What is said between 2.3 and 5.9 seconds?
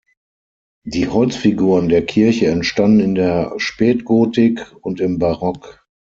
entstanden in der Spätgotik und im Barock.